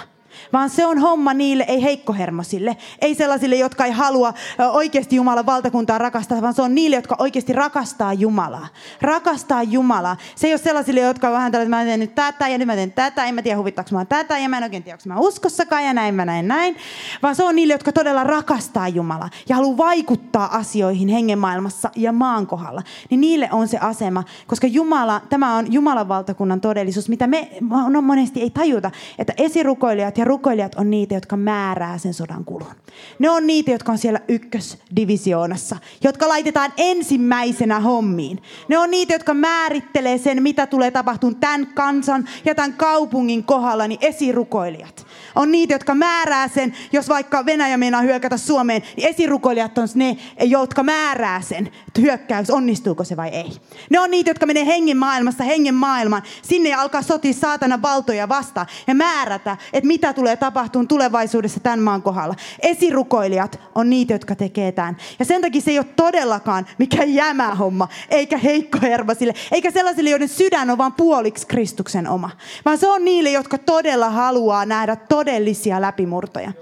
[0.52, 2.76] vaan se on homma niille, ei heikkohermosille.
[3.00, 4.34] Ei sellaisille, jotka ei halua
[4.72, 8.68] oikeasti Jumalan valtakuntaa rakastaa, vaan se on niille, jotka oikeasti rakastaa Jumalaa.
[9.00, 10.16] Rakastaa Jumalaa.
[10.34, 12.66] Se ei ole sellaisille, jotka on vähän tällainen, että mä teen nyt tätä ja nyt
[12.66, 15.14] mä teen tätä, en mä tiedä huvittaako mä tätä ja mä en oikein tiedä, onko
[15.14, 16.76] mä uskossakaan ja näin mä näin näin.
[17.22, 22.12] Vaan se on niille, jotka todella rakastaa Jumalaa ja haluaa vaikuttaa asioihin hengen maailmassa ja
[22.12, 22.82] maan kohdalla.
[23.10, 27.48] Niin niille on se asema, koska Jumala, tämä on Jumalan valtakunnan todellisuus, mitä me
[27.88, 32.74] no monesti ei tajuta, että esirukoilijat ja rukoilijat on niitä, jotka määrää sen sodan kulun.
[33.18, 38.42] Ne on niitä, jotka on siellä ykkösdivisioonassa, jotka laitetaan ensimmäisenä hommiin.
[38.68, 43.88] Ne on niitä, jotka määrittelee sen, mitä tulee tapahtumaan tämän kansan ja tämän kaupungin kohdalla,
[43.88, 45.06] niin esirukoilijat.
[45.35, 50.16] On niitä, jotka määrää sen, jos vaikka Venäjä meinaa hyökätä Suomeen, niin esirukoilijat on ne,
[50.40, 53.50] jotka määrää sen, että hyökkäys, onnistuuko se vai ei.
[53.90, 58.28] Ne on niitä, jotka menee hengen maailmasta hengen maailmaan, sinne ja alkaa sotia saatana valtoja
[58.28, 62.35] vastaan ja määrätä, että mitä tulee tapahtumaan tulevaisuudessa tämän maan kohdalla.
[62.62, 64.96] Esirukoilijat on niitä, jotka tekee tämän.
[65.18, 68.79] Ja sen takia se ei ole todellakaan mikään jämä homma, eikä heikko
[69.18, 72.31] sille, eikä sellaisille, joiden sydän on vain puoliksi Kristuksen oma.
[72.64, 76.53] Vaan se on niille, jotka todella haluaa nähdä todellisia läpimurtoja.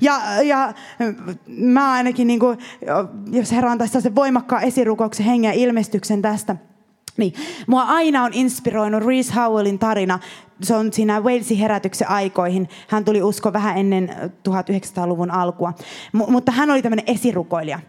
[0.00, 0.72] Ja, ja
[1.46, 2.58] mä ainakin, niin kuin,
[3.30, 6.56] jos Herra antaisi sen voimakkaan esirukouksen hengen ilmestyksen tästä,
[7.16, 7.32] niin,
[7.66, 10.18] mua aina on inspiroinut Reese Howellin tarina.
[10.62, 12.68] Se on siinä Walesin herätyksen aikoihin.
[12.88, 14.10] Hän tuli usko vähän ennen
[14.48, 15.72] 1900-luvun alkua.
[16.12, 17.80] M- mutta hän oli tämmöinen esirukoilija.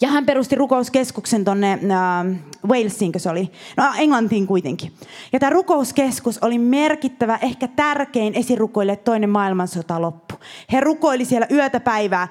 [0.00, 3.50] Ja hän perusti rukouskeskuksen tuonne äh, Walesiin, se oli.
[3.76, 4.92] No Englantiin kuitenkin.
[5.32, 10.34] Ja tämä rukouskeskus oli merkittävä, ehkä tärkein esirukoille toinen maailmansota loppu.
[10.72, 12.30] He rukoili siellä yötä päivää äh,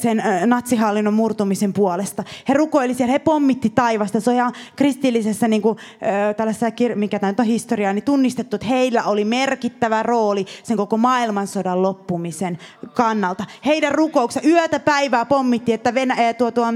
[0.00, 2.24] sen äh, natsihallinnon murtumisen puolesta.
[2.48, 4.20] He rukoili siellä, he pommitti taivasta.
[4.20, 8.68] Se on ihan kristillisessä, niin kuin, äh, tällaisessa, mikä tämä on historiaa, niin tunnistettu, että
[8.68, 12.58] heillä oli merkittävä rooli sen koko maailmansodan loppumisen
[12.94, 13.44] kannalta.
[13.66, 16.66] Heidän rukouksensa yötä päivää pommitti, että Venäjä, tuo, tuo,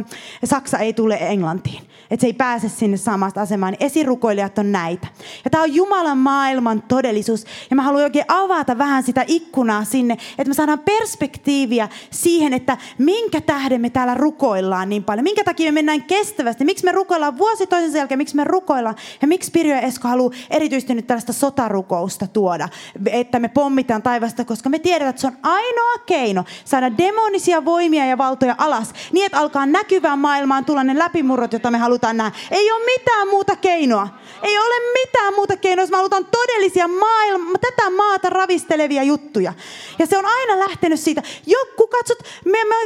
[0.44, 1.82] Saksa ei tule Englantiin.
[2.10, 3.76] Että se ei pääse sinne samasta asemaan.
[3.80, 5.06] Esirukoilijat on näitä.
[5.44, 7.44] Ja tämä on Jumalan maailman todellisuus.
[7.70, 12.76] Ja mä haluan oikein avata vähän sitä ikkunaa sinne, että me saadaan perspektiiviä siihen, että
[12.98, 15.24] minkä tähden me täällä rukoillaan niin paljon.
[15.24, 16.64] Minkä takia me mennään kestävästi.
[16.64, 18.96] Miksi me rukoillaan vuosi toisensa jälkeen, miksi me rukoillaan.
[19.22, 22.68] Ja miksi Pirjo ja Esko haluaa erityisesti nyt tällaista sotarukousta tuoda.
[23.06, 28.06] Että me pommitaan taivasta, koska me tiedetään, että se on ainoa keino saada demonisia voimia
[28.06, 28.92] ja valtoja alas.
[29.12, 29.66] Niin, että alkaa
[30.12, 32.36] näkyvään maailmaan tulla ne läpimurrot, joita me halutaan nähdä.
[32.50, 34.08] Ei ole mitään muuta keinoa.
[34.42, 39.52] Ei ole mitään muuta keinoa, jos me halutaan todellisia maailma, tätä maata ravistelevia juttuja.
[39.98, 41.22] Ja se on aina lähtenyt siitä.
[41.46, 42.76] Joku katsot, me, me,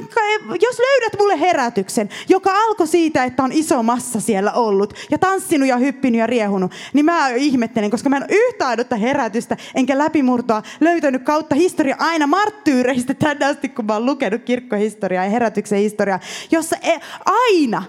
[0.60, 5.68] jos löydät mulle herätyksen, joka alkoi siitä, että on iso massa siellä ollut ja tanssinut
[5.68, 10.62] ja hyppinyt ja riehunut, niin mä ihmettelen, koska mä en yhtä ainutta herätystä enkä läpimurtoa
[10.80, 16.20] löytänyt kautta historia aina marttyyreistä tänne asti, kun mä oon lukenut kirkkohistoriaa ja herätyksen historiaa,
[16.50, 17.83] jossa e, aina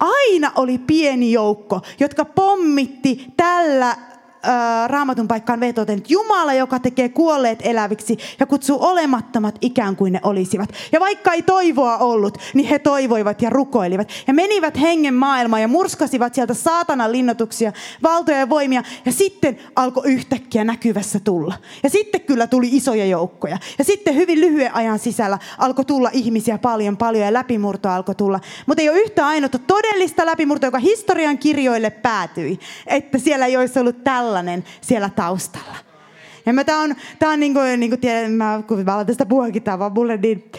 [0.00, 3.96] aina oli pieni joukko, jotka pommitti tällä
[4.86, 10.20] raamatun paikkaan vetoten, että Jumala, joka tekee kuolleet eläviksi ja kutsuu olemattomat ikään kuin ne
[10.22, 10.70] olisivat.
[10.92, 14.08] Ja vaikka ei toivoa ollut, niin he toivoivat ja rukoilivat.
[14.26, 18.82] Ja menivät hengen maailmaan ja murskasivat sieltä saatanan linnoituksia, valtoja ja voimia.
[19.04, 21.54] Ja sitten alkoi yhtäkkiä näkyvässä tulla.
[21.82, 23.58] Ja sitten kyllä tuli isoja joukkoja.
[23.78, 28.40] Ja sitten hyvin lyhyen ajan sisällä alkoi tulla ihmisiä paljon paljon ja läpimurto alkoi tulla.
[28.66, 32.58] Mutta ei ole yhtä ainutta todellista läpimurtoa, joka historian kirjoille päätyi.
[32.86, 35.76] Että siellä ei olisi ollut tällä tällainen siellä taustalla.
[36.46, 39.62] Ja mä, tää on, tää on niinku, niinku tiedän, mä, kun mä alan tästä puhuakin,
[39.62, 40.50] tää on vaan mulle niin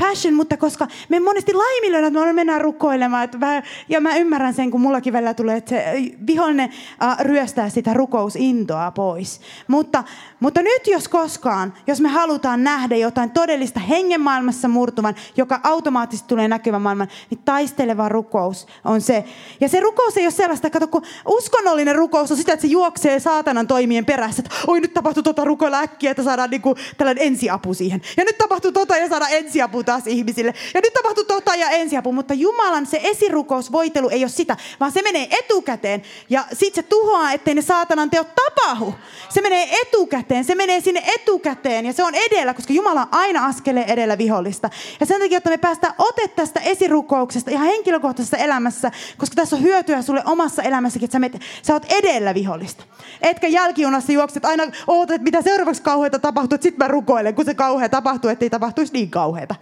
[0.00, 3.24] passion, mutta koska me monesti laiminlyödään, että me mennään rukoilemaan.
[3.24, 5.84] Että mä, ja mä ymmärrän sen, kun mullakin välillä tulee, että se
[6.26, 9.40] vihollinen uh, ryöstää sitä rukousintoa pois.
[9.68, 10.04] Mutta,
[10.40, 16.48] mutta nyt jos koskaan, jos me halutaan nähdä jotain todellista hengenmaailmassa murtuvan, joka automaattisesti tulee
[16.48, 19.24] näkyvän maailman, niin taisteleva rukous on se.
[19.60, 23.20] Ja se rukous ei ole sellaista, kato, kun uskonnollinen rukous on sitä, että se juoksee
[23.20, 24.42] saatanan toimien perässä.
[24.44, 28.02] Että oi nyt tapahtuu tota rukoilla äkkiä, että saadaan niinku tällainen ensiapu siihen.
[28.16, 30.54] Ja nyt tapahtuu tota ja saadaan ensiapu ensiapu taas ihmisille.
[30.74, 35.02] Ja nyt tapahtuu tota ja ensiapu, mutta Jumalan se esirukousvoitelu ei ole sitä, vaan se
[35.02, 36.02] menee etukäteen.
[36.30, 38.94] Ja sit se tuhoaa, ettei ne saatanan teot tapahdu.
[39.28, 43.46] Se menee etukäteen, se menee sinne etukäteen ja se on edellä, koska Jumala on aina
[43.46, 44.70] askeleen edellä vihollista.
[45.00, 49.62] Ja sen takia, että me päästään ote tästä esirukouksesta ihan henkilökohtaisessa elämässä, koska tässä on
[49.62, 52.84] hyötyä sulle omassa elämässäkin, että sä, met, sä oot edellä vihollista.
[53.22, 57.54] Etkä jälkijunassa juokset aina ootat, mitä seuraavaksi kauheita tapahtuu, että sit mä rukoilen, kun se
[57.54, 59.54] kauhea tapahtuu, ettei tapahtuisi niin kauheita.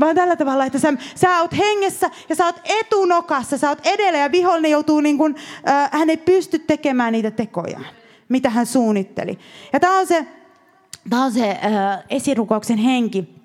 [0.00, 4.18] Vaan tällä tavalla, että sä, sä oot hengessä ja sä oot etunokassa, sä oot edellä
[4.18, 5.36] ja vihollinen joutuu niin kuin,
[5.68, 7.80] äh, hän ei pysty tekemään niitä tekoja,
[8.28, 9.38] mitä hän suunnitteli.
[9.72, 10.26] Ja tämä on se,
[11.10, 13.38] tää on se äh, esirukouksen henki,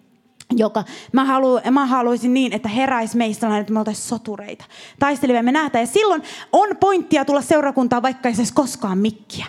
[0.52, 4.66] joka mä, halu, mä haluaisin niin, että heräisi meistä että me oltaisiin sotureita.
[5.00, 5.84] Taistelivia me nähdään.
[5.84, 9.46] Ja silloin on pointtia tulla seurakuntaan, vaikka ei se koskaan mikkiä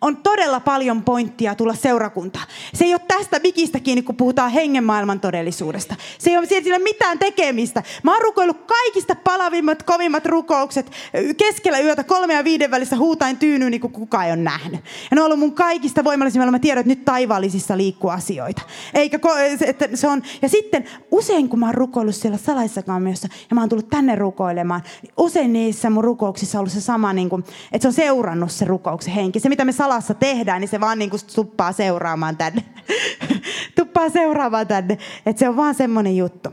[0.00, 2.46] on todella paljon pointtia tulla seurakuntaan.
[2.74, 5.94] Se ei ole tästä mikistä kiinni, kun puhutaan hengen maailman todellisuudesta.
[6.18, 7.82] Se ei ole sillä mitään tekemistä.
[8.02, 10.90] Mä oon rukoillut kaikista palavimmat, kovimmat rukoukset
[11.36, 14.80] keskellä yötä kolme ja viiden välissä huutain tyynyyn, niin kuin kukaan ei ole nähnyt.
[15.10, 16.52] Ja ne on ollut mun kaikista voimallisimmilla.
[16.52, 18.62] Mä tiedän, että nyt taivaallisissa liikkuu asioita.
[18.94, 19.18] Eikä,
[19.66, 23.60] että se on, ja sitten usein, kun mä oon rukoillut siellä salaisessa kammiossa ja mä
[23.60, 27.44] oon tullut tänne rukoilemaan, niin usein niissä mun rukouksissa on ollut se sama, niin kuin,
[27.72, 29.40] että se on seurannut se rukouksen henki.
[29.40, 32.64] Se, mitä me salassa tehdään, niin se vaan niin kuin tuppaa seuraamaan tänne.
[33.76, 34.98] tuppaa seuraamaan tänne.
[35.26, 36.50] Että se on vaan semmoinen juttu.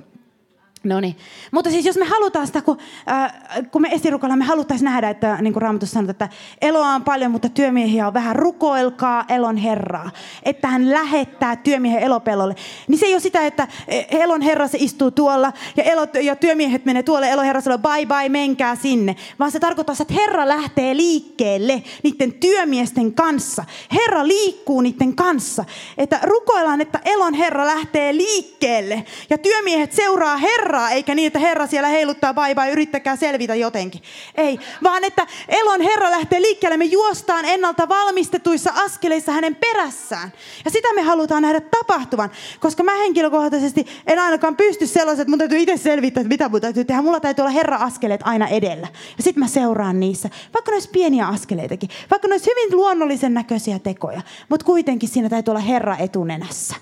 [0.85, 1.17] No niin.
[1.51, 2.77] Mutta siis jos me halutaan sitä, kun,
[3.11, 3.33] äh,
[3.71, 6.29] kun me esirukalla me haluttaisiin nähdä, että niin kuin Raamatus sanoo, että
[6.61, 8.35] eloa on paljon, mutta työmiehiä on vähän.
[8.35, 10.11] Rukoilkaa elon Herraa,
[10.43, 12.55] että hän lähettää työmiehen elopellolle.
[12.87, 13.67] Niin se ei ole sitä, että
[14.09, 18.05] elon Herra se istuu tuolla ja, elot, ja työmiehet menee tuolle, elon Herra sanoo bye
[18.05, 19.15] bye, menkää sinne.
[19.39, 23.65] Vaan se tarkoittaa, että Herra lähtee liikkeelle niiden työmiesten kanssa.
[23.93, 25.65] Herra liikkuu niiden kanssa.
[25.97, 31.39] Että rukoillaan, että elon Herra lähtee liikkeelle ja työmiehet seuraa Herra Herraa, eikä niin, että
[31.39, 34.01] Herra siellä heiluttaa bye bye, yrittäkää selvitä jotenkin.
[34.35, 40.33] Ei, vaan että elon Herra lähtee liikkeelle, me juostaan ennalta valmistetuissa askeleissa hänen perässään.
[40.65, 45.39] Ja sitä me halutaan nähdä tapahtuvan, koska mä henkilökohtaisesti en ainakaan pysty sellaiset, että mun
[45.39, 47.01] täytyy itse selvittää, että mitä mun täytyy tehdä.
[47.01, 48.87] Mulla täytyy olla Herra-askeleet aina edellä.
[49.17, 53.33] Ja sitten mä seuraan niissä, vaikka ne olisi pieniä askeleitakin, vaikka ne olisi hyvin luonnollisen
[53.33, 56.75] näköisiä tekoja, mutta kuitenkin siinä täytyy olla Herra etunenässä.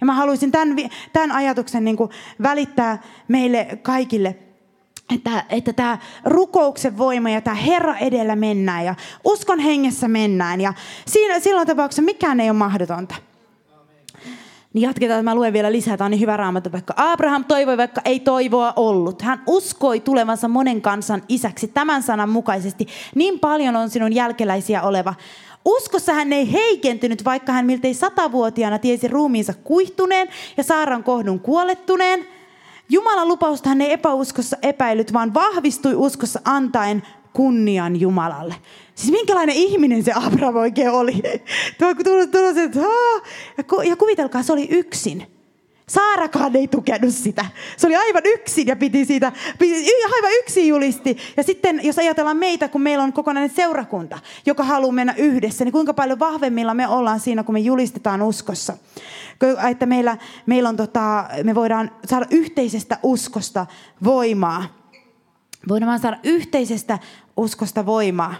[0.00, 0.76] Ja mä haluaisin tämän,
[1.12, 2.10] tämän ajatuksen niin kuin
[2.42, 4.36] välittää meille kaikille,
[5.14, 10.60] että, että tämä rukouksen voima ja tämä Herra edellä mennään ja uskon hengessä mennään.
[10.60, 10.74] Ja
[11.06, 13.14] siinä, silloin tapauksessa mikään ei ole mahdotonta.
[14.76, 15.96] Niin jatketaan, että mä luen vielä lisää.
[15.96, 16.72] Tämä on niin hyvä raamattu.
[16.72, 19.22] Vaikka Abraham toivoi, vaikka ei toivoa ollut.
[19.22, 22.86] Hän uskoi tulevansa monen kansan isäksi tämän sanan mukaisesti.
[23.14, 25.14] Niin paljon on sinun jälkeläisiä oleva.
[25.66, 32.26] Uskossa hän ei heikentynyt, vaikka hän miltei satavuotiaana tiesi ruumiinsa kuihtuneen ja Saaran kohdun kuolettuneen.
[32.88, 37.02] Jumalan lupausta hän ei epäuskossa epäilyt, vaan vahvistui uskossa antaen
[37.32, 38.54] kunnian Jumalalle.
[38.94, 41.22] Siis minkälainen ihminen se Abraham oikein oli?
[43.88, 45.35] Ja kuvitelkaa, se oli yksin.
[45.90, 47.46] Saarakaan ei tukenut sitä.
[47.76, 51.16] Se oli aivan yksin ja piti siitä, piti, aivan yksin julisti.
[51.36, 55.72] Ja sitten jos ajatellaan meitä, kun meillä on kokonainen seurakunta, joka haluaa mennä yhdessä, niin
[55.72, 58.76] kuinka paljon vahvemmilla me ollaan siinä, kun me julistetaan uskossa.
[59.70, 63.66] Että meillä, meillä on tota, me voidaan saada yhteisestä uskosta
[64.04, 64.64] voimaa.
[65.68, 66.98] Voidaan saada yhteisestä
[67.36, 68.34] uskosta voimaa.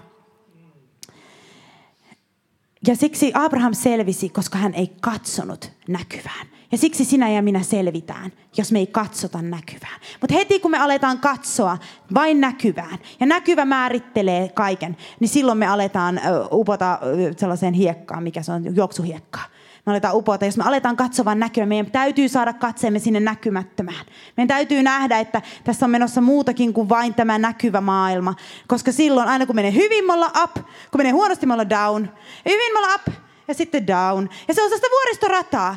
[2.86, 6.55] Ja siksi Abraham selvisi, koska hän ei katsonut näkyvään.
[6.72, 10.00] Ja siksi sinä ja minä selvitään, jos me ei katsota näkyvään.
[10.20, 11.78] Mutta heti kun me aletaan katsoa
[12.14, 16.20] vain näkyvään, ja näkyvä määrittelee kaiken, niin silloin me aletaan
[16.52, 16.98] upota
[17.36, 19.50] sellaiseen hiekkaan, mikä se on, juoksuhiekkaan.
[19.86, 20.44] Me aletaan upota.
[20.44, 24.06] Jos me aletaan katsomaan näkyvää, meidän täytyy saada katseemme sinne näkymättömään.
[24.36, 28.34] Meidän täytyy nähdä, että tässä on menossa muutakin kuin vain tämä näkyvä maailma.
[28.68, 30.54] Koska silloin aina kun menee hyvin, me ollaan up.
[30.54, 32.08] Kun menee huonosti, me ollaan down.
[32.46, 33.14] Hyvin, me ollaan up.
[33.48, 34.28] Ja sitten down.
[34.48, 35.76] Ja se on sellaista vuoristorataa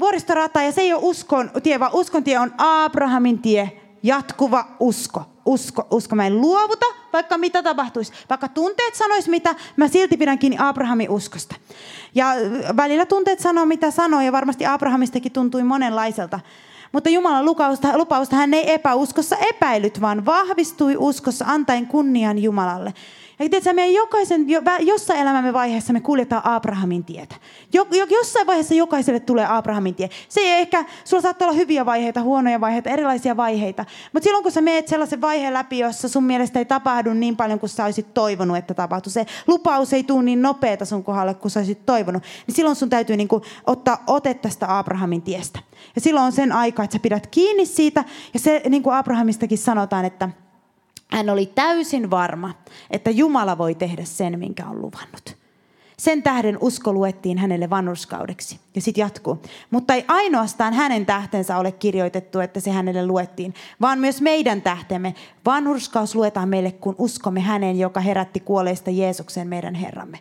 [0.00, 5.22] vuoristorata ja se ei ole uskon tie, vaan uskon tie on Abrahamin tie, jatkuva usko.
[5.46, 6.16] Usko, usko.
[6.16, 8.12] Mä en luovuta, vaikka mitä tapahtuisi.
[8.30, 11.54] Vaikka tunteet sanois mitä, mä silti pidän kiinni Abrahamin uskosta.
[12.14, 12.26] Ja
[12.76, 16.40] välillä tunteet sanoo mitä sanoo ja varmasti Abrahamistakin tuntui monenlaiselta.
[16.92, 22.94] Mutta Jumalan lupausta, lupausta hän ei epäuskossa epäilyt, vaan vahvistui uskossa antaen kunnian Jumalalle.
[23.38, 27.34] Ja tiedätkö, meidän jokaisen, jo, jossain elämämme vaiheessa me kuljetaan Abrahamin tietä.
[27.72, 30.10] Jo, jo, jossain vaiheessa jokaiselle tulee Abrahamin tie.
[30.28, 33.84] Se ei ehkä, sulla saattaa olla hyviä vaiheita, huonoja vaiheita, erilaisia vaiheita.
[34.12, 37.60] Mutta silloin kun sä meet sellaisen vaiheen läpi, jossa sun mielestä ei tapahdu niin paljon
[37.60, 39.12] kuin sä olisit toivonut, että tapahtuu.
[39.12, 42.22] Se lupaus ei tule niin nopeeta sun kohdalle kuin sä olisit toivonut.
[42.46, 45.58] Niin silloin sun täytyy niinku ottaa ote tästä Abrahamin tiestä.
[45.94, 48.04] Ja silloin on sen aika, että sä pidät kiinni siitä.
[48.34, 50.28] Ja se, niin kuin Abrahamistakin sanotaan, että
[51.10, 52.54] hän oli täysin varma,
[52.90, 55.38] että Jumala voi tehdä sen, minkä on luvannut.
[55.98, 58.60] Sen tähden usko luettiin hänelle vanhurskaudeksi.
[58.74, 59.42] Ja sitten jatkuu.
[59.70, 65.14] Mutta ei ainoastaan hänen tähtensä ole kirjoitettu, että se hänelle luettiin, vaan myös meidän tähtemme.
[65.46, 70.18] Vanhurskaus luetaan meille, kun uskomme häneen, joka herätti kuolleista Jeesuksen meidän Herramme.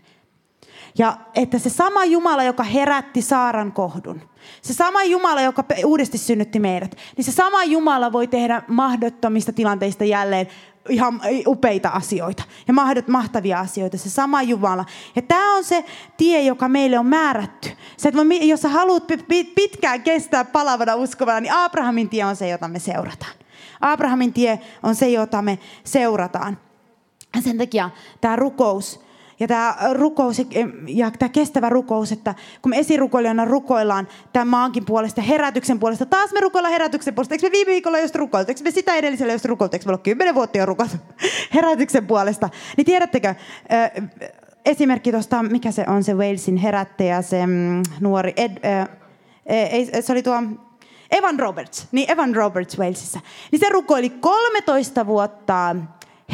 [0.98, 4.22] Ja että se sama Jumala, joka herätti Saaran kohdun,
[4.62, 10.04] se sama Jumala, joka uudesti synnytti meidät, niin se sama Jumala voi tehdä mahdottomista tilanteista
[10.04, 10.48] jälleen
[10.90, 12.74] ihan upeita asioita ja
[13.08, 14.86] mahtavia asioita, se sama Jumala.
[15.16, 15.86] Ja tämä on se
[16.18, 17.70] tie, joka meille on määrätty.
[17.98, 19.04] Se, että jos sä haluat
[19.56, 23.34] pitkään kestää palavana uskovana, niin Abrahamin tie on se, jota me seurataan.
[23.82, 26.58] Abrahamin tie on se, jota me seurataan.
[27.44, 27.90] Sen takia
[28.22, 29.07] tämä rukous,
[29.40, 30.42] ja tämä rukous
[30.88, 36.32] ja tämä kestävä rukous, että kun me esirukoilijana rukoillaan tämän maankin puolesta, herätyksen puolesta, taas
[36.34, 37.36] me rukoillaan herätyksen puolesta.
[37.36, 38.52] Eikö me viime viikolla just rukoiltu?
[38.52, 39.76] Eikö me sitä edellisellä just rukoiltu?
[39.76, 40.96] Eikö me ole kymmenen vuotta jo rukoiltu
[41.56, 42.50] herätyksen puolesta?
[42.78, 43.36] Niin tiedättekö,
[44.66, 48.90] esimerkki tuosta, mikä se on se Walesin herättäjä, se mm, nuori, Ed, äh,
[49.46, 50.44] ei, se oli tuo
[51.12, 53.20] Evan Roberts, niin Evan Roberts Walesissa.
[53.52, 55.76] Niin se rukoili 13 vuotta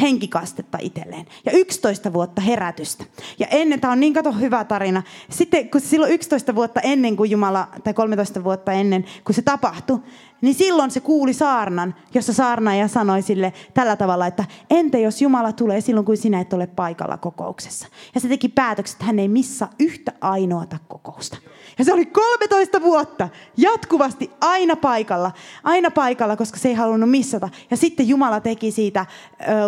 [0.00, 1.26] henkikastetta itselleen.
[1.46, 3.04] Ja 11 vuotta herätystä.
[3.38, 5.02] Ja ennen, tämä on niin kato hyvä tarina.
[5.30, 10.00] Sitten kun silloin 11 vuotta ennen kuin Jumala, tai 13 vuotta ennen kun se tapahtui,
[10.40, 15.52] niin silloin se kuuli saarnan, jossa saarnaaja sanoi sille tällä tavalla, että entä jos Jumala
[15.52, 17.86] tulee silloin, kun sinä et ole paikalla kokouksessa.
[18.14, 21.38] Ja se teki päätökset, että hän ei missa yhtä ainoata kokousta.
[21.78, 25.32] Ja se oli 13 vuotta jatkuvasti aina paikalla,
[25.64, 27.48] aina paikalla, koska se ei halunnut missata.
[27.70, 29.06] Ja sitten Jumala teki siitä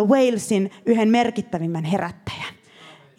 [0.01, 2.57] uh, Walesin yhden merkittävimmän herättäjän.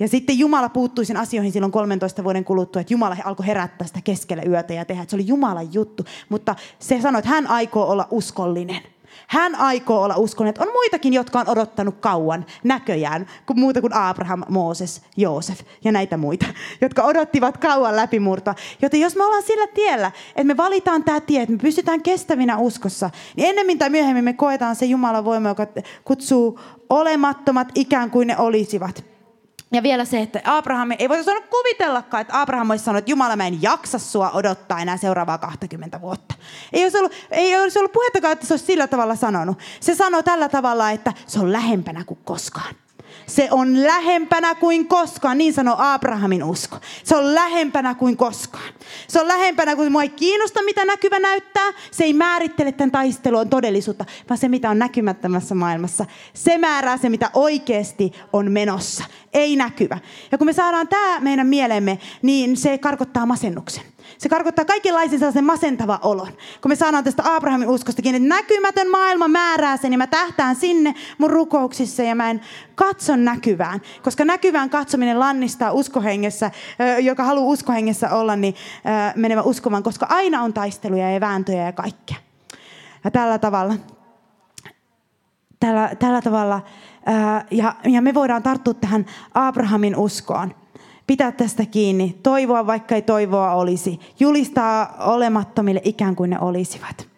[0.01, 4.01] Ja sitten Jumala puuttui sen asioihin silloin 13 vuoden kuluttua, että Jumala alkoi herättää sitä
[4.05, 5.03] keskellä yötä ja tehdä.
[5.03, 6.05] Että se oli Jumalan juttu.
[6.29, 8.83] Mutta se sanoi, että hän aikoo olla uskollinen.
[9.29, 10.63] Hän aikoo olla uskollinen.
[10.63, 16.17] On muitakin, jotka on odottanut kauan näköjään, kuin muuta kuin Abraham, Mooses, Joosef ja näitä
[16.17, 16.47] muita,
[16.81, 18.55] jotka odottivat kauan läpimurtoa.
[18.83, 22.59] Joten jos me ollaan sillä tiellä, että me valitaan tämä tie, että me pysytään kestävinä
[22.59, 25.67] uskossa, niin ennemmin tai myöhemmin me koetaan se Jumalan voima, joka
[26.05, 26.61] kutsuu
[26.91, 29.05] olemattomat ikään kuin ne olisivat.
[29.73, 33.37] Ja vielä se, että Abraham ei voisi sanoa kuvitellakaan, että Abraham olisi sanonut, että Jumala
[33.37, 36.35] mä en jaksa sua odottaa enää seuraavaa 20 vuotta.
[36.73, 39.59] Ei olisi ollut, ei olisi ollut puhettakaan, että se olisi sillä tavalla sanonut.
[39.81, 42.75] Se sanoo tällä tavalla, että se on lähempänä kuin koskaan.
[43.27, 46.77] Se on lähempänä kuin koskaan, niin sanoo Abrahamin usko.
[47.05, 48.75] Se on lähempänä kuin koskaan.
[49.09, 51.73] Se on lähempänä kuin mua ei kiinnosta, mitä näkyvä näyttää.
[51.91, 56.07] Se ei määrittele tämän taistelun todellisuutta, vaan se, mitä on näkymättömässä maailmassa.
[56.35, 59.05] Se määrää se, mitä oikeasti on menossa.
[59.33, 59.99] Ei näkyvä.
[60.33, 63.85] Ja kun me saadaan tämä meidän mielemme, niin se karkottaa masennuksen.
[64.19, 66.33] Se karkottaa kaikenlaisen sellaisen masentava olon.
[66.63, 70.95] Kun me saadaan tästä Abrahamin uskostakin, että näkymätön maailma määrää sen ja mä tähtään sinne
[71.19, 72.41] mun rukouksissa ja mä en
[72.75, 73.81] katso näkyvään.
[74.03, 76.51] Koska näkyvään katsominen lannistaa uskohengessä,
[77.03, 78.55] joka haluaa uskohengessä olla, niin
[79.17, 82.17] menevä uskomaan, koska aina on taisteluja ja vääntöjä ja kaikkea.
[83.05, 83.75] Ja tällä tavalla,
[85.61, 86.61] tällä, tällä tavalla
[87.51, 90.55] ja, ja me voidaan tarttua tähän Abrahamin uskoon
[91.09, 97.09] pitää tästä kiinni, toivoa vaikka ei toivoa olisi, julistaa olemattomille ikään kuin ne olisivat.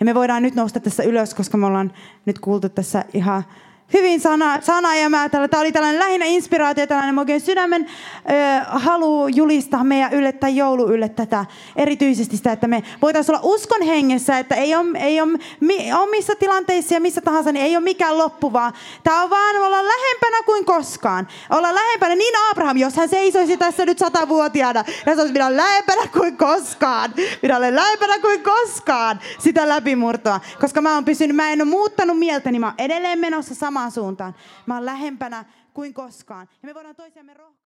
[0.00, 1.92] Ja me voidaan nyt nousta tässä ylös, koska me ollaan
[2.26, 3.44] nyt kuultu tässä ihan
[3.92, 9.28] hyvin sana, sana ja mä, tämä oli tällainen lähinnä inspiraatio, tällainen oikein sydämen ö, halu
[9.28, 11.44] julistaa meidän ylle tai joulu ylle tätä.
[11.76, 16.34] Erityisesti sitä, että me voitaisiin olla uskon hengessä, että ei ole, ei ole mi, omissa
[16.34, 18.72] tilanteissa ja missä tahansa, niin ei ole mikään loppu, vaan
[19.04, 21.28] tämä on vaan olla lähempänä kuin koskaan.
[21.50, 25.56] Olla lähempänä, niin Abraham, jos hän seisoisi tässä nyt satavuotiaana, ja se olisi, minä olen
[25.56, 27.14] lähempänä kuin koskaan.
[27.42, 30.40] Minä olen lähempänä kuin koskaan sitä läpimurtoa.
[30.60, 34.34] Koska mä oon pysynyt, mä en ole muuttanut mieltäni, mä oon edelleen menossa samaan suuntaan.
[34.66, 36.48] Mä oon lähempänä kuin koskaan.
[36.62, 37.51] Ja me voidaan toisiamme rohkaista.